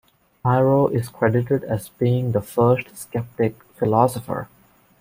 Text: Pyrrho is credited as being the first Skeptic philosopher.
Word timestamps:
Pyrrho 0.43 0.87
is 0.87 1.09
credited 1.09 1.63
as 1.63 1.89
being 1.89 2.31
the 2.31 2.41
first 2.41 2.97
Skeptic 2.97 3.61
philosopher. 3.75 4.47